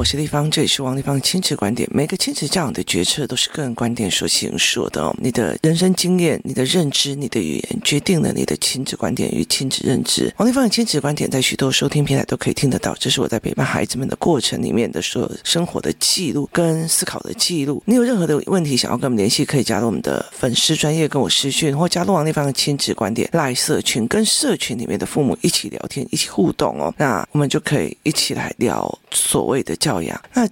[0.00, 1.86] 我是丽芳，这里是王丽芳亲子观点。
[1.92, 5.14] 每个亲子教养的决策都是个人观点所形说的哦。
[5.20, 10.32] 你的人生经验、你的认知、你的语言，决定了你的亲子观点与亲子认知。
[10.38, 12.96] 王丽芳的亲子观点在许多收听平台都可以听得到。
[12.98, 17.82] 这是我在陪伴孩子们的过程里面的所有生活的记录跟思考的记录。
[17.84, 26.94] 你有任何的问题想要跟我们联系，可以加入我们的粉丝专业跟我私讯，或加入王丽芳的亲子观点赖社群，跟社群里面的父母一起聊天，一起互动哦。
[26.96, 30.20] 那我们就可以一起来聊所谓的教养。
[30.34, 30.46] 那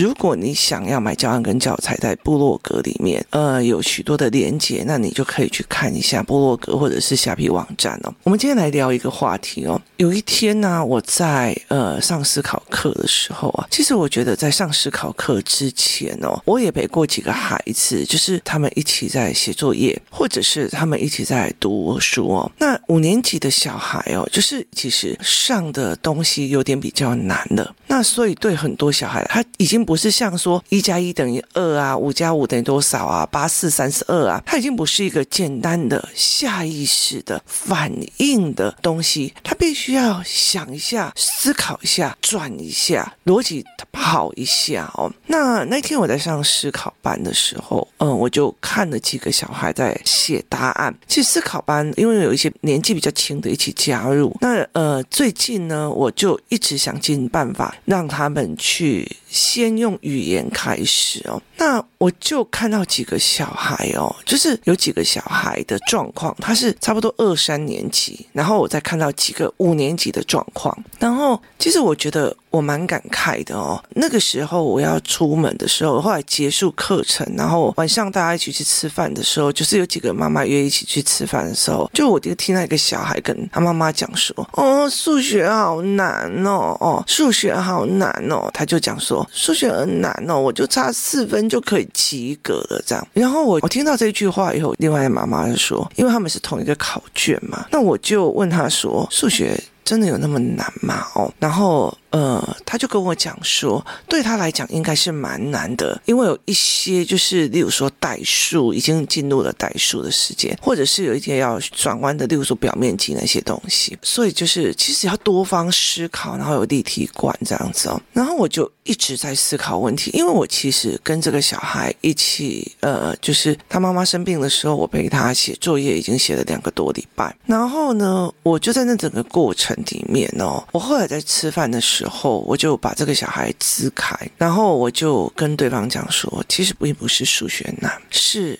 [0.00, 8.14] 如果你想要买教案跟教材，在部落格里面，呃，有许多的连结，那你就可以去看一下部落格或者是虾皮网站哦。
[8.22, 9.78] 我们今天来聊一个话题哦。
[9.98, 22.50] 有一天呢、我在呃上思考课的时候啊，其实我觉得在上思考课之前哦，我也陪过几个孩子，就是他们一起在写作业，或者是他们一起在读书哦。
[22.56, 27.74] 那五年级的小孩哦，就是其实上的东西有点比较难了。
[27.86, 45.12] 那所以对很多小孩，他已经不是像说一加一等于二啊，五加五等于多少啊，八四三十二啊，他已经不是一个简单的下意识的反应的东西，他必须要想一下、思考一下、转一下、逻辑跑一下哦。
[45.26, 50.96] 那那天我在上思考班的时候，嗯，我就看了几个小孩在写答案。
[51.08, 57.74] 其实思考班因为有一些年纪比较轻的一起加入，那呃，最近呢，我就一直想尽办法。
[57.86, 72.34] 让他们去先用语言开始哦，那我就看到几个小孩哦，就是有几个小孩的状况，他是差不多二三年级，然后我再看到几个五年级的状况，然后其实我觉得。
[72.50, 101.94] 我蛮感慨的哦，那个时候我要出门的时候，后来结束课程，然后晚上大家一起去吃饭的时候，就是有几个妈妈约一起去吃饭的时候，就我就听到一个小孩跟他妈妈讲说：“哦，数学好难哦，哦，数学好难哦。”他就讲说：“数学很难哦，我就差四分就可以及格了。”这样，然后我我听到这句话以后，另外的妈妈就说：“因为他们是同一个考卷嘛。”那我就问他说：“数学真的有那么难吗？”哦，然后。
[102.10, 118.00] 呃，他就跟我讲说，对他来讲应该是蛮难的，因为有一些就是，例如说代数已经进入了代数的时间，或者是有一些要转弯的，例如说表面积那些东西，所以就是其实要多方思考，然后有立体观这样子哦。
[118.12, 127.32] 然后我就一直在思考问题，因为我其实跟这个小孩一起，呃，就是他妈妈生病的时候，我陪他写作业，已经写了两个多礼拜。
[127.46, 131.99] 然后呢，我就在那整个过程里面哦，我后来在吃饭的时候。
[132.00, 138.58] 之后，我就把这个小孩支开，然后我就跟对方讲说，其实并不是数学难，是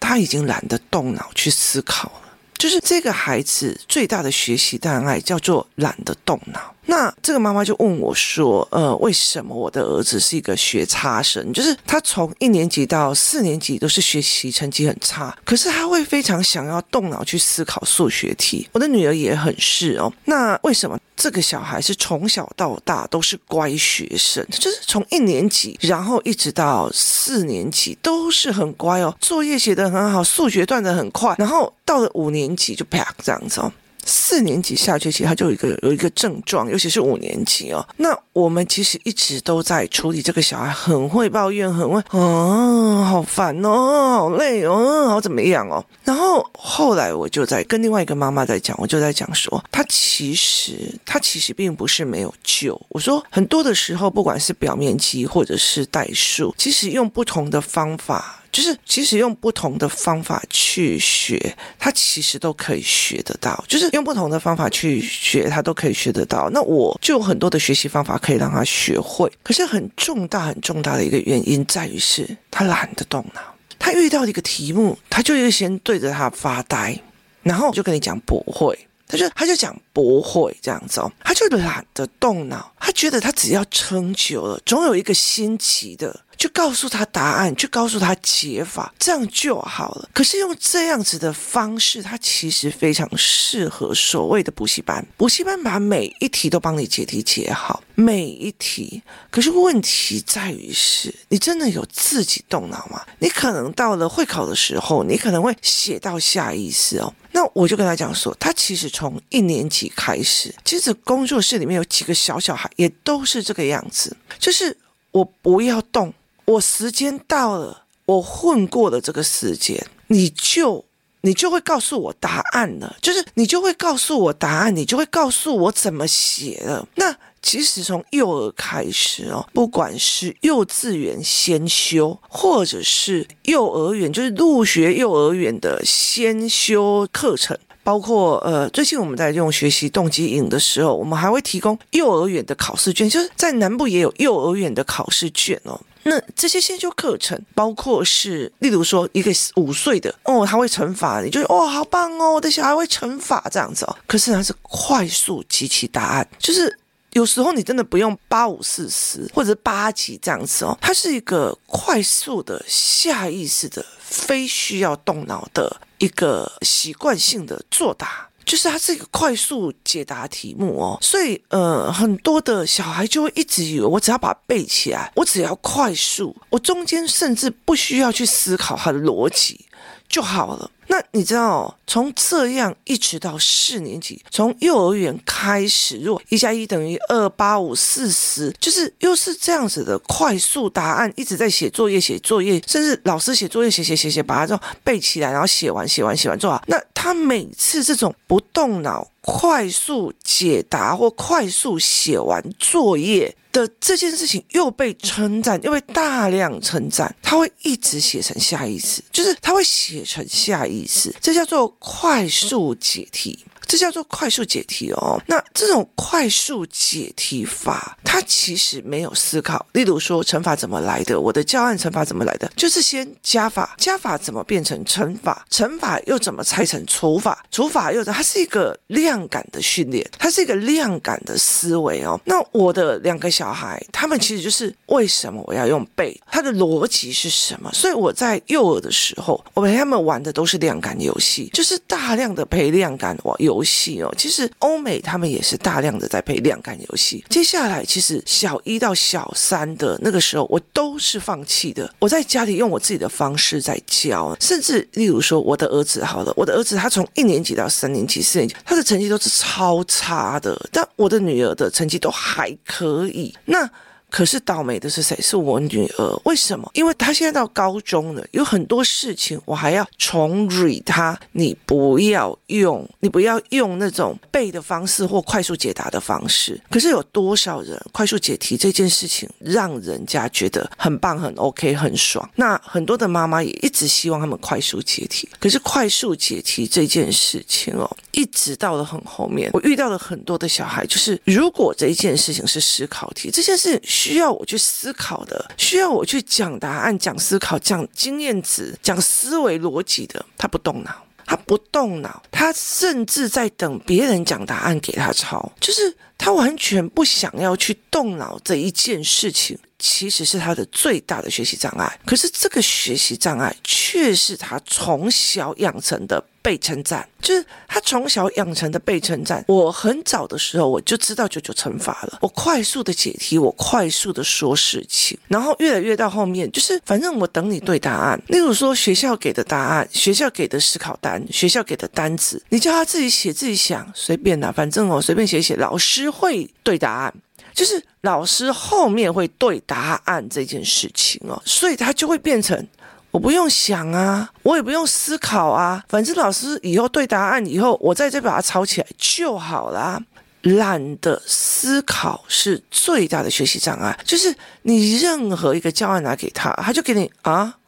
[0.00, 2.32] 他已经懒得动脑去思考了。
[2.54, 6.74] 就是这个孩子最大的学习障碍叫做懒得动脑。
[6.86, 11.52] 那这个妈妈就问我说：“呃，为什么我的儿子是一个学差生？
[11.52, 18.68] 就是他从一年级到四年级都是学习成绩很差，可是他会非常想要动脑去思考数学题。
[18.72, 20.12] 我的女儿也很是哦。
[20.24, 24.44] 那为什么这个小孩是从小到大都是乖学生？
[24.50, 33.72] 就是从一年级，然后一直到四年级都是很乖哦，作业写得很好，数学断得很快，然后到了五年级就啪这样子哦。”
[34.10, 37.86] 四年级下学期，他就有一个有一个症状，尤其是五年级哦。
[37.98, 43.70] 那我们其实一直都在处理这个小孩，很会抱怨，很会，哦，好烦哦，
[44.18, 45.84] 好累哦，好怎么样哦。
[46.04, 50.72] 然后后来我就在跟另外一个妈妈在讲，我就在讲说，他其实
[51.06, 52.80] 他其实并不是没有救。
[52.88, 58.39] 我说很多的时候，不管是表面积或者是代数，其实用不同的方法。
[58.52, 63.64] 就是其实用不同的方法去学，他其实都可以学得到。
[63.68, 66.50] 就是用不同的方法去学，他都可以学得到。
[66.50, 69.30] 那我就有很多的学习方法可以让他学会。
[69.42, 73.40] 可是很重大、很重大的一个原因在于是他懒得动脑。
[73.78, 77.00] 他遇到一个题目，他就会先对着他发呆，
[77.42, 82.72] 然后就跟你讲不会，他就他就讲不会这样子哦，他就懒得动脑。
[82.78, 86.20] 他觉得他只要撑久了，总有一个新奇的。
[86.40, 90.08] 就告诉他答案，就告诉他解法，这样就好了。
[90.14, 95.06] 可是用这样子的方式，它其实非常适合所谓的补习班。
[95.18, 99.02] 补习班把每一题都帮你解题解好，每一题。
[99.30, 103.04] 可是问题在于是，你真的有自己动脑吗？
[103.18, 107.12] 你可能到了会考的时候，你可能会写到下意识哦。
[107.32, 114.74] 那我就跟他讲说，他其实从一年级开始，其实工作室里面有几个小小孩也都是这个样子，就是
[115.10, 116.10] 我不要动。
[116.44, 120.84] 我时间到了，我混过了这个时间，你就
[121.22, 126.86] 你就会告诉我答案了，就是你就会告诉我答案，你就会告诉我怎么写了。
[126.96, 145.80] 那其实从幼儿开始哦，不管是幼稚园先修，或者是幼儿园，就是入学幼儿园的先修课程，包括呃，最近我们在用学习动机营的时候，我们还会提供幼儿园的考试卷，就是在南部也有幼儿园的考试卷哦。
[146.04, 153.96] 那这些先修课程，包括是，例如说一个五岁的哦，他会乘法，你就哦，好棒哦，我的小孩会乘法这样子哦。
[154.06, 156.78] 可是它是快速集齐答案，就是
[157.12, 168.29] 有时候你真的不用八五四十或者八级这样子哦，它是一个快速的下意识的，非需要动脑的一个习惯性的作答。
[168.44, 179.64] 就是它是一个快速解答题目哦，所以呃，很多的小孩就会一直以为我只要把它背起来，我只要快速，我中间甚至不需要去思考它的逻辑
[180.08, 180.70] 就好了。
[180.90, 196.60] 那你知道，从这样一直到四年级，从幼儿园开始，如果一加一等于二，八五四十，就是又是这样子的快速答案，一直在写作业，写作业，甚至老师写作业，写写写写，把它这种背起来，然后写完，写完，写完做好。
[196.66, 203.34] 那他每次这种不动脑、快速解答或快速写完作业。
[203.52, 213.44] 的这件事情又被称赞，又被大量称赞，他会一直写成下意识，就是他会写成下意识，这叫做快速解题。
[213.70, 215.16] 这叫做快速解题哦。
[215.28, 219.64] 那这种快速解题法，它其实没有思考。
[219.74, 221.20] 例如说，乘法怎么来的？
[221.20, 222.50] 我的教案乘法怎么来的？
[222.56, 225.46] 就是先加法，加法怎么变成乘法？
[225.50, 227.46] 乘法又怎么拆成除法？
[227.52, 232.20] 除法又它是一个量感的训练，它是一个量感的思维哦。
[232.24, 236.20] 那我的两个小孩，他们其实就是为什么我要用背？
[236.28, 237.70] 它的逻辑是什么？
[237.72, 243.59] 所以我在幼儿的时候，我陪他们玩的都是量感游戏，就是大量的陪量感玩游。
[243.60, 247.22] 游戏哦，其实欧美他们也是大量的在配量感游戏。
[247.28, 251.92] 接下来，其实小一到小三的那个时候，我都是放弃的。
[251.98, 263.34] 我在家里用我自己的方式在教，甚至例如说，我的儿子好了，我的儿子他从一年级到三年级、四年级，他的成绩都是超差的，但我的女儿的成绩都还可以。
[263.44, 263.68] 那
[264.10, 265.16] 可是倒霉的是谁？
[265.20, 266.20] 是我女儿。
[266.24, 266.68] 为什么？
[266.74, 271.18] 因为她现在到高中了，有很多事情我还要重 re 她。
[271.32, 276.60] 你不要用，你不要用那种背的方式或快速解答的方式。
[276.68, 282.28] 可是有多少人快速解题这件事情让人家觉得很棒、很 OK、很爽？
[282.34, 285.28] 那很多的妈妈也一直希望他们快速解题。
[285.38, 293.80] 可是快速解题这件事情哦，一直到了很后面，我遇到了很多的小孩，就是如果这一件事情是思考题，这件事。
[294.00, 300.90] 需要我去思考的，需要我去讲答案、讲思考、讲经验值、讲思维逻辑的，他不动脑，
[301.26, 309.58] 他不动脑，他甚至在等别人讲答案给他抄，就是他完全不想要去动脑这一件事情。
[309.80, 319.44] 其实是他的最大的学习障碍，可是这个学习障碍却是他从小养成的被称赞，就是他从小养成的被称赞。
[319.48, 328.22] 我很早的时候我就知道九九乘法了，我快速的解题，我快速的说事情，然后越来越到后面，就是反正我等你对答案。
[328.28, 337.14] 例如说学校给的答案，学校给的思考单，学校给的单子，你叫他自己写自己想，随便啦，反正我随便写写，老师会对答案。
[337.54, 342.66] 就是老师后面会对答案这件事情哦，所以他就会变成
[343.10, 350.00] 我不用想啊，我也不用思考啊，反正老师以后对答案以后，我在这把它抄起来就好啦。
[350.42, 357.58] 懒得思考是最大的学习障碍，就是你任何一个教案拿给他，他就给你啊，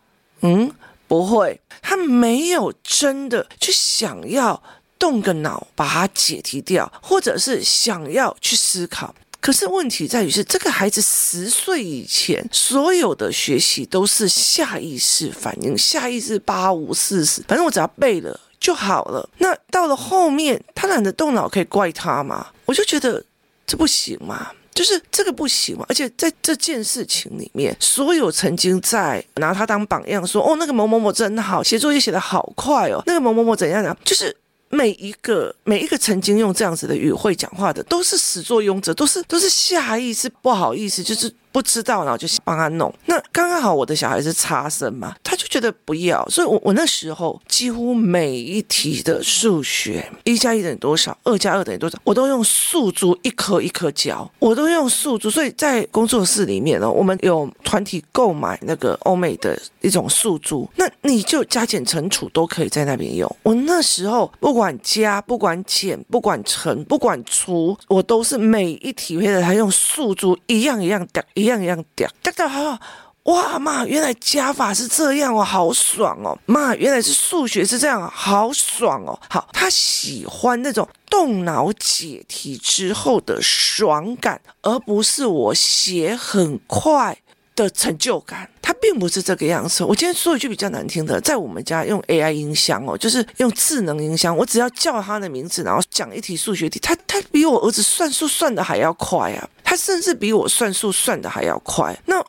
[0.40, 0.72] 嗯，
[1.06, 4.62] 不会，他没有真的去想要
[4.98, 9.14] 动个脑把它解题掉，或者是想要去思考。
[9.42, 19.28] 可是问题在于是，这个孩子十岁以前所有的学习都是下意识反应，下意识八五四十，反正我只要背了就好了。
[19.38, 22.46] 那到了后面，他懒得动脑，可以怪他吗？
[22.66, 23.20] 我就觉得
[23.66, 25.84] 这不行嘛，就是这个不行嘛。
[25.88, 33.98] 而且在这件事情里面，所有曾经在拿他当榜样说，哦，那个某某某真好，写作业写得好快哦，那个某某某怎样怎样？
[34.04, 34.36] 就是。
[34.74, 42.92] 每一个每一个曾经用这样子的语汇讲话的，都是始作俑者，都是都是下意识不好意思，就是不知道，然后就帮他弄。
[43.06, 55.30] 那刚刚好我的小孩是差生嘛，他就觉得不要，所以我我那时候几乎每一题的数学，一加一等于多少，二加二等于多少，我都用素珠一颗一颗教，我都用素珠。
[55.30, 63.36] 所以在工作室里面呢，我们有团体购买那个欧美的一种素珠，那你就加减乘除都可以在那边用。
[63.42, 72.78] 我那时候不管加，不管减，不管乘，不管除，我都是每一题配的，他用素珠一样一样掉，一一样一样掉，掉掉好。
[73.24, 76.36] 哇妈，原来加法是这样哦，好爽哦！
[76.44, 79.16] 妈，原来是数学是这样，好爽哦！
[79.30, 87.16] 好，他喜欢那种动脑解题之后的爽感，而不是我写很快
[87.54, 88.48] 的成就感。
[88.60, 89.84] 他并不是这个样子。
[89.84, 99.48] 我今天说一句比较难听的，在我们家用 AI 音箱哦，就是用智能音箱，我只要叫他的名字，然后讲一题数学题，他他比我儿子算数算的还要快啊！
[99.64, 101.98] 他甚至比我算数算的还要快。
[102.06, 102.24] 那。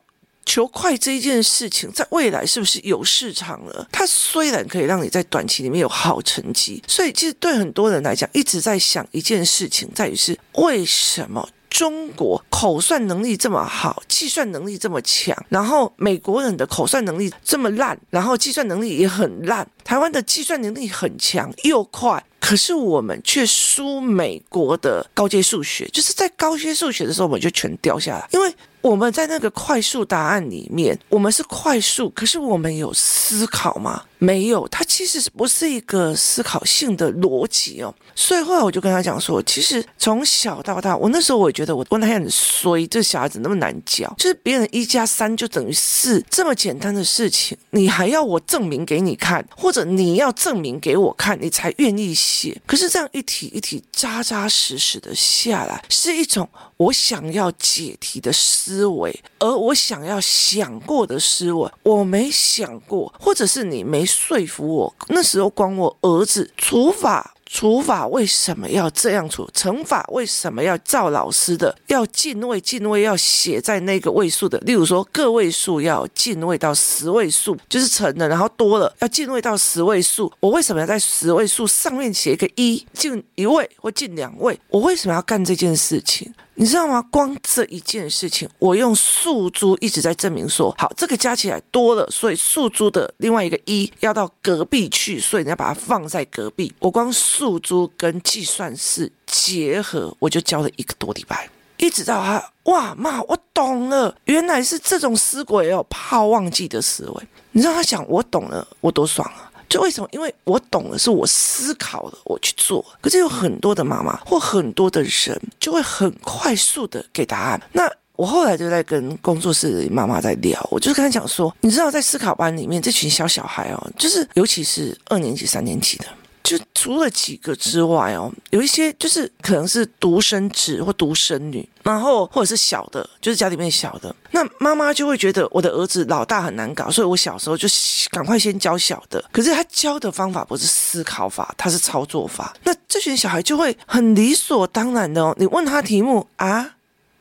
[0.46, 3.88] 求快这一件事情，在未来是不是有市场了？
[3.94, 28.54] 它虽然可以让你在短期里面有好成绩，所以其实对很多人来讲，一直在想一件事情，在于是为什么中国口算能力这么好，计算能力这么强，然后美国人的口算能力这么烂，然后计算能力也很烂，台湾的计算能力很强又快，可是我们却输美国的高阶数学，就是在高阶数学的时候，我们就全掉下来，因为。
[28.84, 34.04] 我们在那个快速答案里面，我们是快速，可是我们有思考吗？
[34.24, 37.94] 没有，它其实不是一个思考性的逻辑哦。
[38.16, 52.62] 所以后来我就跟他讲说，其实从小到大，我那时候我也觉得我我那很衰，这小孩子那么难教，就是别人一加三就等于四这么简单的事情，你还要我证明给你看，或者你要证明给我看，你才愿意写。
[52.66, 58.32] 可是这样一题一题扎扎实实的下来，是一种我想要解题的。
[58.54, 64.96] 思维，而我想要想过的思维，我没想过，或者是你没说服我。
[65.10, 67.34] 那时候管我儿子除法。
[67.54, 69.48] 除法为什么要这样除？
[69.54, 71.78] 乘法为什么要照老师的？
[71.86, 74.58] 要进位，进位要写在那个位数的。
[74.62, 80.34] 例如说个位数要进位到十位数，就是乘的，然后多了要进位到十位数。
[80.40, 84.60] 我为什么要在十位数上面写一个一，进一位或进两位？
[84.70, 86.34] 我为什么要干这件事情？
[86.56, 87.04] 你知道吗？
[87.10, 96.72] 光这一件事情，我用数珠一直在证明说，好，这个加起来多了，所以数珠的另外一个一要到隔壁去，所以你要把它放在隔壁。
[96.78, 107.28] 我光数数珠跟计算式结合，我就教了一个多礼拜，一直到他哇妈，我懂了，原来是这种思维哦，怕忘记的思维。
[107.52, 109.52] 你知道他想我懂了，我多爽啊！
[109.68, 110.08] 就为什么？
[110.14, 112.86] 因为我懂了是我思考了，我去做。
[113.02, 117.62] 可是有很多的妈妈或很多的人就会很快速的给答案。
[117.74, 126.06] 那我后来就在跟工作室的妈妈在聊，我就是跟他讲说，你知道在思考班里面这群小小孩哦，就是尤其是二年级、三年级的。
[126.44, 137.66] 就除了几个之外哦，有一些就是可能是独生子或独生女，然后或者是小的，就是家里面小的，那妈妈就会觉得我的儿子老大很难搞，所以我小时候就
[138.12, 139.24] 赶快先教小的。
[139.32, 142.54] 可是他教的方法不是思考法，他是操作法。
[142.66, 146.76] 那这群小孩就会很理所当然的哦，你问他题目啊。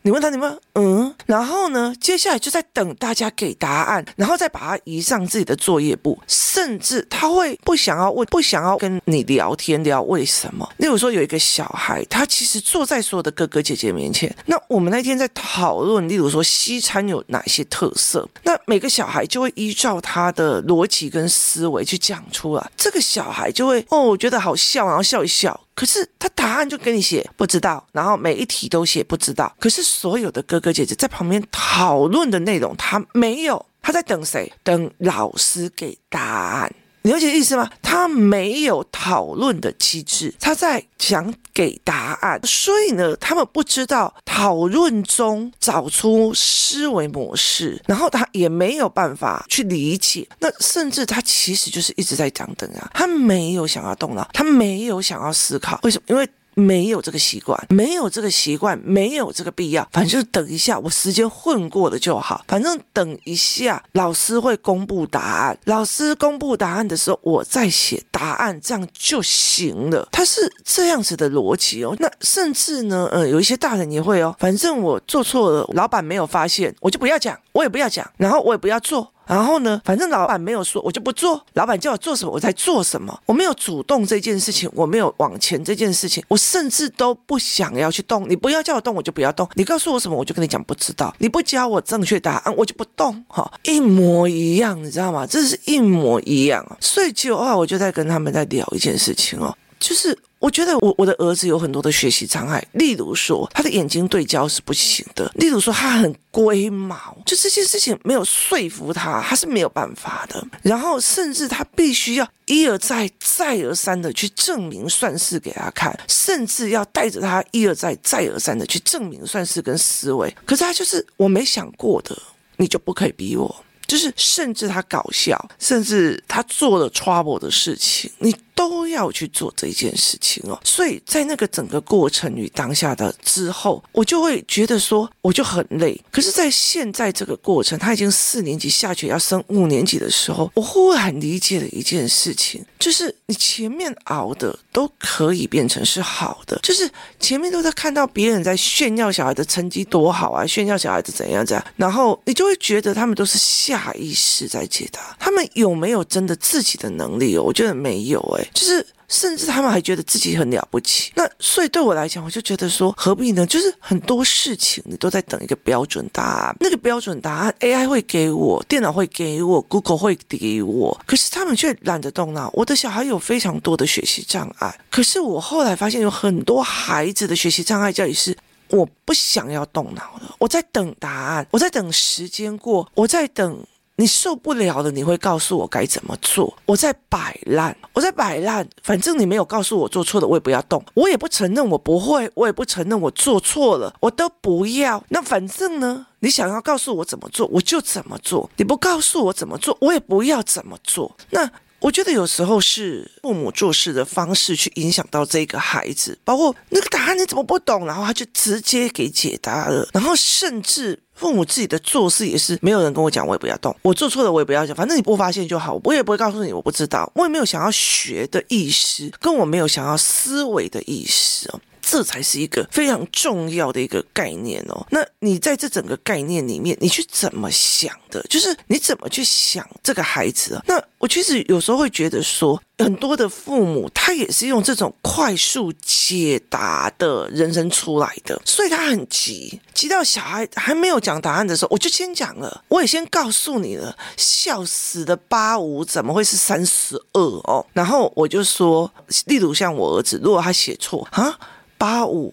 [0.05, 10.69] 你问他你们嗯，然后呢，接下来就在等大家给答案，然后再把它移上自己的作业簿，甚至他会不想要问，不想要跟你聊天聊为什么。
[10.79, 25.61] 例如说有一个小孩，他其实坐在所有的哥哥姐姐面前，那我们那天在讨论，例如说西餐有哪些特色，那每个小孩就会依照他的逻辑跟思维去讲出来，这个小孩就会哦，我觉得好笑，然后笑一笑。
[25.75, 29.55] 可是他答案就给你写不知道，然后每一题都写不知道。
[29.59, 34.53] 可是所有的哥哥姐姐在旁边讨论的内容，他没有，他在等谁？
[34.63, 36.73] 等老师给答案。
[37.03, 37.69] 了解意思吗？
[37.83, 50.27] 他没有讨论的机制，他在想给答案，所以呢，他们不知道讨论中找出思维模式，然后他也没有办法去理解。
[50.39, 55.81] 那甚至他其实就是一直在讲等啊，他没有想要动脑，他没有想要思考。
[55.83, 56.05] 为什么？
[56.09, 56.29] 因为。
[56.55, 59.87] 没有这个习惯，没有这个习惯，没有这个必要。
[59.93, 62.45] 反正就是等一下，我时间混过了就好。
[62.49, 65.59] 反正等一下，老师会公布答案。
[65.65, 70.09] 老师公布答案的时候，我再写答案，这样就行了。
[70.13, 71.95] 他是这样子的逻辑哦。
[71.99, 74.35] 那甚至呢，呃，有一些大人也会哦。
[74.39, 79.13] 反正我做错了，老板没有发现，我就不要讲，我也不要讲，然后我也不要做。
[79.27, 81.45] 然后呢，反正老板没有说，我就不做。
[81.55, 83.19] 老板叫我做什么，我在做什么。
[83.27, 88.29] 我没有主动这件事情，我没有往前这件事情，我甚至都不想要去动。
[88.29, 89.49] 你不要叫我动，我就不要动。
[89.55, 91.15] 你告诉我什么，我就跟你讲不知道。
[91.19, 93.25] 你不教我正确答案，我就不动。
[93.29, 95.27] 哈，一模一样，你知道吗？
[95.27, 96.65] 这是一模一样。
[96.81, 100.19] 所以就啊，我就在跟他们在聊一件事情哦，就是。
[100.43, 110.45] 我觉得我我的儿子有很多的学习障碍，例如说他的眼睛对焦是不行的，例如说他很龟毛，就这些事情没有说服他，他是没有办法的。
[110.61, 120.29] 然后甚至他必须要一而再、再而三的去证明算式给他看，甚至要带着他一而再、再而三的去证明算式跟思维。
[120.45, 122.21] 可是他就是我没想过的，
[122.57, 128.35] 你就不可以逼我，就是甚至他搞笑，甚至他做了 trouble 的事情，你。
[128.55, 135.99] 都要去做这一件事情哦，所以在那个整个过程与当下的之后，我就会觉得说，我就很累。
[136.11, 157.43] 可是，在现在这个过程，他已经四年级下学要升五年级的时候，我忽然理解了一件事情，就是你前面熬的都可以变成是好的，就是前面都在看到别人在炫耀小孩的成绩多好啊，炫耀小孩子怎样怎样，然后你就会觉得他们都是下意识在解答，他们有没有真的自己的能力哦？
[157.43, 161.13] 我觉得没有哎就是，甚至他们还觉得自己很了不起。
[161.15, 163.47] 那所以对我来讲，我就觉得说，何必呢？
[163.47, 172.51] 就是很多事情你都在等一个标准答案，那个标准答案 AI 会给我，电脑会给我，Google 会给我，可是他们却懒得动脑。
[172.55, 178.37] 我的小孩有非常多的学习障碍，可是我后来发现有很多孩子的学习障碍，在于是
[178.69, 183.65] 我不想要动脑了，我在等答案，我在等时间过，我在等。
[183.97, 186.57] 你受不了了，你会告诉我该怎么做。
[186.67, 188.67] 我在摆烂，我在摆烂。
[188.83, 195.03] 反正你没有告诉我做错了，我也不要动，我也不承认我不会，我也不承认我做错了，我都不要。
[195.09, 198.49] 那反正呢，你想要告诉我怎么做，我就怎么做。
[198.57, 201.17] 你不告诉我怎么做，我也不要怎么做。
[201.31, 201.51] 那。
[201.83, 221.61] 我觉得有时候是父母做事的方式去影响到这个孩子，包括那个答案你怎么不懂，然后他就直接给解答了，然后甚至父母自己的做事也是没有人跟我讲，我也不要动，我做错了我也不要讲，反正你不发现就好，我也不会告诉你我不知道，我也没有想要学的意思，跟我没有想要思维的意思哦。
[221.83, 224.87] 这才是一个非常重要的一个概念哦。
[224.91, 228.23] 那你在这整个概念里面，你去怎么想的？
[228.31, 230.63] 就是你怎么去想这个孩子啊？
[230.67, 247.67] 那我其实有时候会觉得说，很多的父母他也是用这种快速解答的人生出来的，所以他很急，急到小孩还没有讲答案的时候，我就先讲了，我也先告诉你了，笑死的八五怎么会是三十二哦？
[247.73, 248.91] 然后我就说，
[249.27, 251.37] 例如像我儿子，如果他写错啊。
[251.83, 252.33] 八五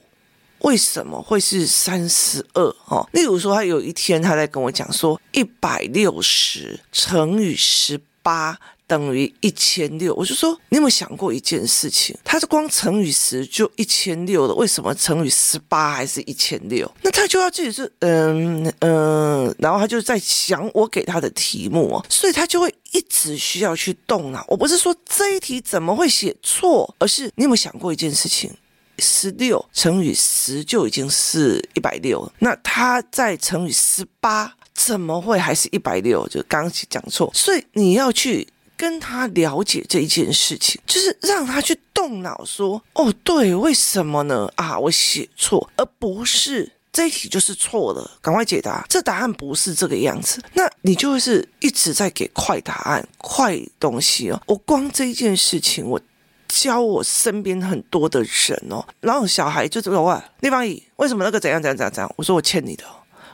[0.59, 2.61] 为什么会是三十二？
[2.85, 10.13] 哦，例如说，他有一天他在跟我讲说，一百六十乘以十八等于一千六。
[10.13, 12.15] 我就说，你有没有想过一件事情？
[12.23, 16.87] 他是光乘以十就一千六了，为什么乘以十八还是一千六？
[17.01, 24.45] 那他就要自己是嗯嗯，然后他就在想我给他的题目哦，所以他就会一直需要去动脑。
[24.47, 28.51] 我不是说这一题怎么会写错，而是你有没有想过一件事情？
[28.99, 36.27] 十六乘以十就已经是一百六了，那他再乘以十八，怎么会还是一百六？
[36.27, 44.51] 就刚刚讲错，所以你要去跟他了解这一件事情，就是让他去动脑说：“哦，对，为什么呢？
[44.55, 54.41] 啊，我写错，而不是这一题就是错了，赶快解答，这答案不是这个样子。”那你就是一直在给快答案、快东西哦。
[54.45, 55.99] 我光这一件事情，我。
[56.49, 62.83] 教我身边很多的人哦，然后小孩就说：“哇，立方体为什么那个怎样怎样怎样怎样？”我说：“我欠你的。”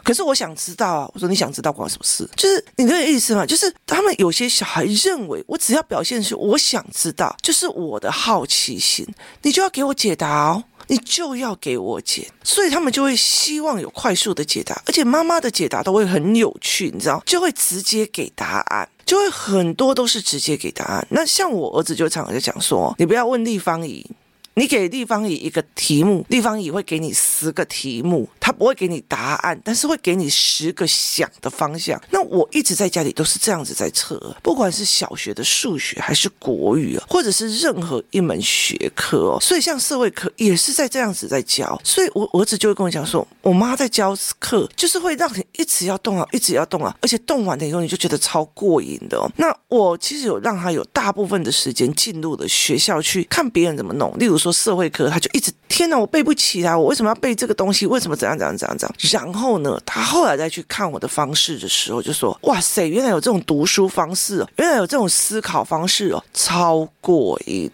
[0.04, 1.10] 可是我想知道啊。
[1.16, 3.44] 我说：“你想知道关我什么事？”就是你这个意思嘛？
[3.44, 9.04] 就是他们有些小孩认为，我只要表现出我想知道，就是我的好奇心，
[9.42, 18.88] 你就要给我解答哦，你就要给我解，所以他们就会希望有快速的解答，而且妈妈的解答都会很有趣，你知道，就会直接给答案。
[19.06, 21.08] 就会很多都是直接给答案。
[21.12, 24.10] 那像我儿子就常常在讲说，你不要问立方体。
[24.56, 32.02] 你给立方体一个题目，立方体会给你十个题目，他不会给你答案，但是会给你十个想的方向。
[32.10, 39.38] 那我一直在家里都是这样子在测，不管是小学的数学还是国语，或者是任何一门学科哦。
[39.42, 41.78] 所以像社会课也是在这样子在教。
[41.84, 49.30] 所以我儿子就会跟我讲说，我妈在教课就是会让你一直要动啊，一直要动啊，而且动完了以后你就觉得超过瘾的哦。
[49.36, 54.56] 那我其实有让他有大部分的时间进入了学校去看别人怎么弄，例如说。
[54.66, 57.86] 社会科，他就一直天哪，我背不起来，我为什么要背这个东西？
[57.86, 59.26] 为什么怎样怎样怎样怎样？
[59.26, 67.70] 然后呢，他后来再去看我的方式的时候，就说：哇塞，原来有这种读书方式哦，原来有这种思考方式哦，超过瘾。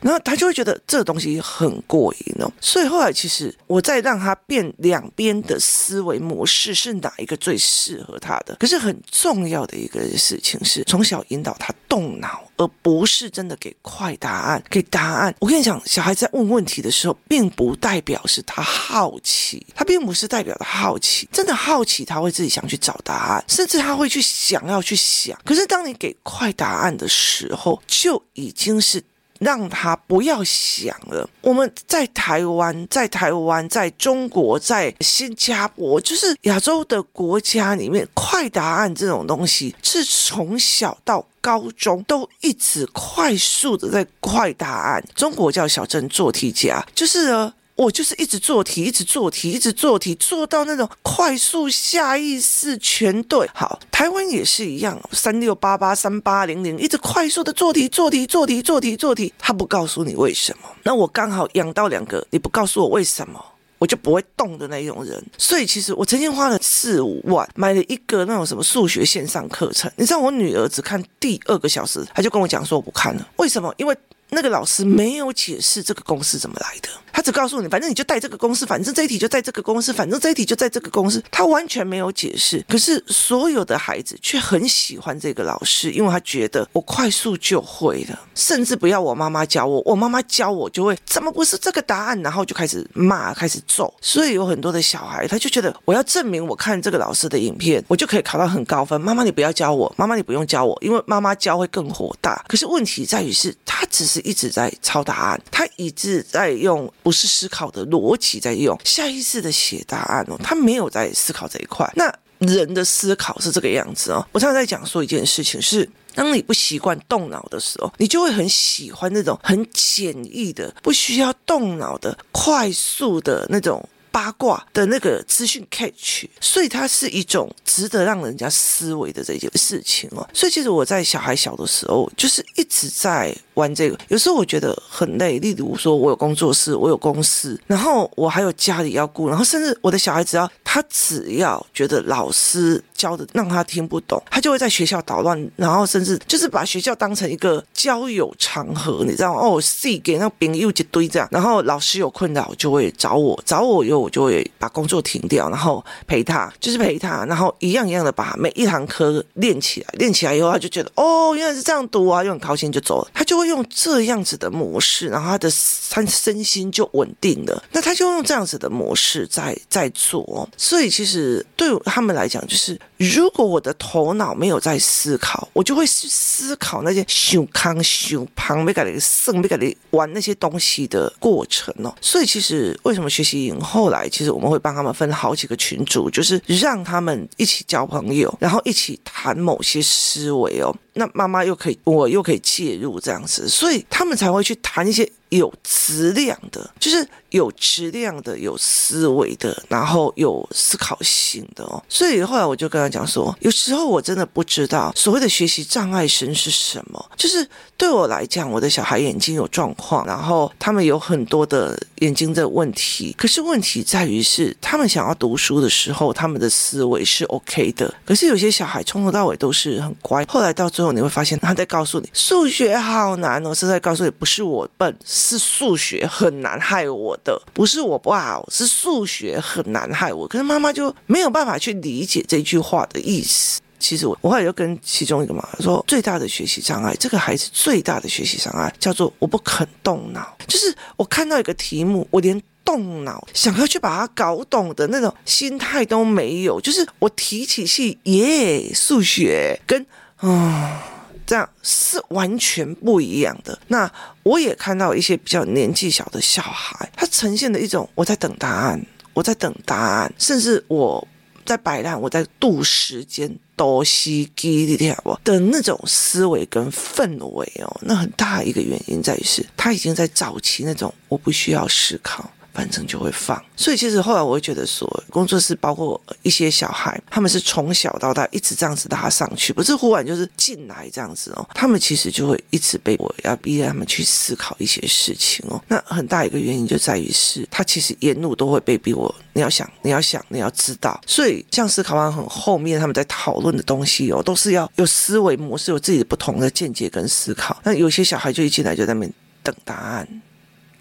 [0.00, 8.54] 然后他就会觉得这个东西很过瘾哦，所以后来其实我在让他变两边的思维模式是哪一个最适合他的。
[8.56, 14.62] 可是很重要的一个事情是从小引导他动脑，而不是真的给快答案。
[14.68, 25.38] 给答案，我跟你讲，小孩在问问题的时候，并不代表是他好奇，他并不是代表他好奇，真的好奇他会自己想去找答案，甚至他会去想要去想。
[25.44, 29.02] 可是当你给快答案的时候，就已经是。
[29.44, 31.28] 让他不要想了。
[31.42, 45.04] 我们在台湾，在台湾，在中国，在新加坡，就是亚洲的国家里面，快答案这种东西是从小到高中都一直快速的在快答案。
[45.14, 47.52] 中国叫小镇做题家，就是呢。
[47.76, 53.48] 我就是一直做题，一直做题，一直做题，做到那种快速下意识全对。
[53.52, 59.32] 好，台湾也是一样，三六八八三八零零，一直快速的做题，做题，做题，做题，做题。
[59.38, 63.44] 他不告诉你为什么，那我刚好养到两个，你不告诉我为什么，
[63.78, 65.20] 我就不会动的那种人。
[65.36, 69.90] 所以其实我曾经花了四五万买了一个那种什么数学线上课程。
[69.96, 73.28] 你知道我女儿只看第二个小时，她就跟我讲说我不看了。
[73.36, 73.74] 为什么？
[73.78, 73.96] 因为
[74.30, 76.88] 那个老师没有解释这个公式怎么来的。
[77.12, 81.22] 他只告诉你，反正你就带这个公式，反正这一题就带这个公式，反正这一题就在这个公式。
[81.30, 92.20] 他完全没有解释，可是所有的孩子却很喜欢这个老师，因为他觉得我快速就会了，甚至不要我妈妈教我，我妈妈教我就会，怎么不是这个答案？
[92.20, 93.94] 然后就开始骂，开始揍。
[94.00, 99.00] 所以有很多的小孩，他就觉得我要证明我看这个老师的影片，我就可以考到很高分。
[99.00, 102.44] 妈妈你不要教我，妈妈你不用教我，因为妈妈教会更火大。
[102.48, 106.92] 可是问题在于是，他只是是一直在抄答案，他一直在用。
[107.02, 111.90] 不是思考的逻辑在用，下意识的写答案哦，他没有在思考这一块。
[111.96, 114.26] 那人的思考是这个样子哦。
[114.32, 123.86] 我常常在讲说一件事情是，当你不习惯动脑的时候，你就会很喜欢那种很简易的、不需要动脑的、快速的那种。
[124.14, 130.24] 八卦的那个资讯 catch，所以它是一种值得让人家思维的这件事情哦。
[130.32, 133.98] 所以其实我在小孩小的时候，就是一直在玩这个。
[134.06, 142.80] 有时候我觉得很累，例如说我有工作室，我有公司，然后我还有家里要顾，然后甚至我的小孩只要他只要觉得老师。
[142.94, 149.40] 教的让他听不懂，他就会在学校捣乱，然后甚至就是把学校当成一个交友场合，你知道吗？
[149.40, 165.50] 哦，，C 给那朋友一堆这样，然后老师有困扰就会找我，找我以后我就会把工作停掉，然后陪他，就是陪他，然后一样一样的把每一堂课练起来，练起来以后他就觉得哦，原来是这样读啊，又很高兴就走了，他就会用这样子的模式，然后他的
[165.90, 172.78] 他身心就稳定了，那他就用这样子的模式在在做，所以其实对他们来讲就是。
[172.96, 181.94] 如果我的头脑没有在思考，我就会思考那些修康修旁没给你剩没给你玩那些东西的过程哦。
[182.00, 190.74] 所以其实为什么学习营后来，其实我们会帮他们分好几个群组，就是让他们一起交朋友，然后一起谈某些思维哦。
[190.96, 201.82] 那妈妈又可以，我又可以介入这样子，所以他们才会去谈一些有质量的，就是有质量的、有思维的，然后有思考性的哦。
[201.88, 207.04] 所以后来我就跟他讲说，有时候我真的不知道所谓的学习障碍生是什么。
[207.16, 213.14] 就是对我来讲，我的小孩眼睛有状况，然后他们有很多的眼睛的问题。
[213.18, 217.92] 可是问题在于是，他们想要读书的时候，他们的思维是 OK 的。
[218.04, 224.96] 可是有些小孩从头到尾都是很乖，后来到最后你会发现，他在告诉你数学好难哦，是在告诉你不是我笨。
[225.26, 230.28] 是数学很难害我的，不是我不好，是数学很难害我。
[230.28, 233.58] 可是妈妈就没有办法去理解这句话的意思。
[233.78, 249.80] 其实我我后来就跟其中一个妈妈说，最大的学习障碍，这个孩子最大的学习障碍叫做我不肯动脑，就是我看到一个题目，我连动脑想要去把它搞懂的那种心态都没有，就是我提起是耶，数学跟
[250.16, 250.28] 啊。
[250.28, 250.94] 嗯
[251.26, 253.58] 这样是完全不一样的。
[253.68, 253.90] 那
[254.24, 261.06] 我也看到一些比较年纪小的小孩，他呈现的一种我在等答案，我在等答案，甚至我
[261.46, 267.80] 在摆烂，我在度时间，多西基的天不的那种思维跟氛围哦。
[267.82, 272.28] 那很大一个原因在于是，他已经在早期那种我不需要思考。
[272.54, 273.44] 反正就会放。
[273.56, 281.48] 所以其实后来我会觉得说，工作室包括一些小孩，他们是从小到大一直这样子拉上去，不是忽然就是进来这样子哦。
[281.54, 285.62] 他们其实就会一直被我要逼他们去思考一些事情哦。
[285.68, 291.00] 那很大一个原因就在于是，他其实沿路都会被逼我，你要想，你要想，你要知道。
[291.06, 297.56] 所以像思考完很后面他们在讨论的东西哦，都是要有思维模式，有自己的不同的见解跟思考。
[297.62, 299.12] 那有些小孩就一进来就在那边
[299.44, 300.08] 等答案。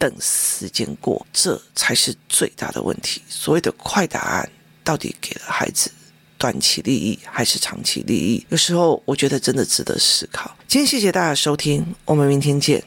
[0.03, 3.21] 等时间过，这才是最大的问题。
[3.29, 4.49] 所谓的快答案，
[4.83, 5.89] 到底给了孩子
[6.37, 8.45] 短期利益还是长期利益？
[8.49, 10.57] 有时候我觉得真的值得思考。
[10.67, 12.83] 今天谢谢大家收听，我们明天见。